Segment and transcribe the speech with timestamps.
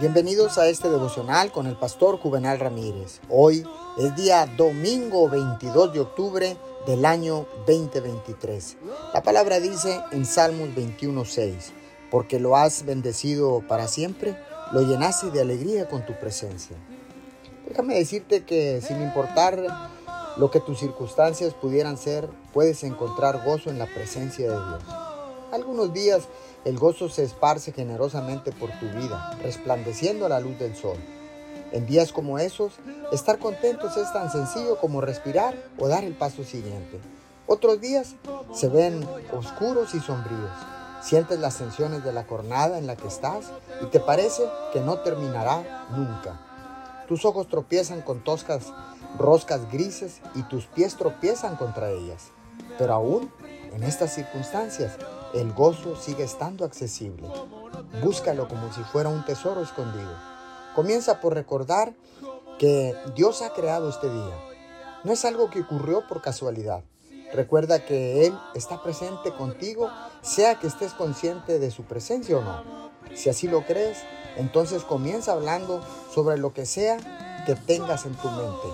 [0.00, 3.20] Bienvenidos a este devocional con el pastor Juvenal Ramírez.
[3.28, 3.64] Hoy
[3.96, 8.76] es día domingo 22 de octubre del año 2023.
[9.14, 11.70] La palabra dice en Salmos 21:6,
[12.10, 14.36] porque lo has bendecido para siempre,
[14.72, 16.76] lo llenaste de alegría con tu presencia.
[17.68, 19.62] Déjame decirte que sin importar
[20.36, 25.03] lo que tus circunstancias pudieran ser, puedes encontrar gozo en la presencia de Dios.
[25.54, 26.24] Algunos días
[26.64, 30.96] el gozo se esparce generosamente por tu vida, resplandeciendo a la luz del sol.
[31.70, 32.72] En días como esos,
[33.12, 36.98] estar contentos es tan sencillo como respirar o dar el paso siguiente.
[37.46, 38.16] Otros días
[38.52, 40.50] se ven oscuros y sombríos.
[41.04, 44.42] Sientes las tensiones de la jornada en la que estás y te parece
[44.72, 47.04] que no terminará nunca.
[47.06, 48.72] Tus ojos tropiezan con toscas
[49.16, 52.32] roscas grises y tus pies tropiezan contra ellas.
[52.76, 53.30] Pero aún
[53.74, 54.96] en estas circunstancias,
[55.34, 57.28] el gozo sigue estando accesible.
[58.02, 60.16] Búscalo como si fuera un tesoro escondido.
[60.74, 61.94] Comienza por recordar
[62.58, 64.34] que Dios ha creado este día.
[65.02, 66.84] No es algo que ocurrió por casualidad.
[67.32, 69.90] Recuerda que Él está presente contigo,
[70.22, 72.90] sea que estés consciente de su presencia o no.
[73.14, 73.98] Si así lo crees,
[74.36, 78.68] entonces comienza hablando sobre lo que sea que tengas en tu mente.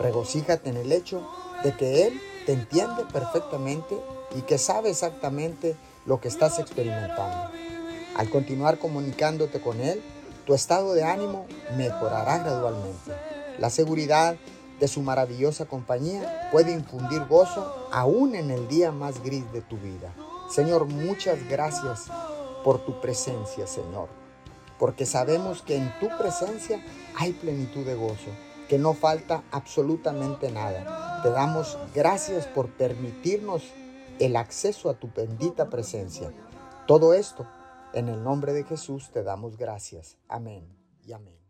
[0.00, 1.28] Regocíjate en el hecho
[1.62, 4.00] de que Él te entiende perfectamente
[4.36, 5.76] y que sabe exactamente
[6.06, 7.50] lo que estás experimentando.
[8.16, 10.02] Al continuar comunicándote con Él,
[10.46, 13.12] tu estado de ánimo mejorará gradualmente.
[13.58, 14.36] La seguridad
[14.80, 19.76] de su maravillosa compañía puede infundir gozo aún en el día más gris de tu
[19.76, 20.12] vida.
[20.50, 22.06] Señor, muchas gracias
[22.64, 24.08] por tu presencia, Señor,
[24.78, 26.82] porque sabemos que en tu presencia
[27.16, 28.30] hay plenitud de gozo
[28.72, 31.20] que no falta absolutamente nada.
[31.22, 33.64] Te damos gracias por permitirnos
[34.18, 36.32] el acceso a tu bendita presencia.
[36.86, 37.46] Todo esto,
[37.92, 40.16] en el nombre de Jesús, te damos gracias.
[40.26, 41.41] Amén y amén.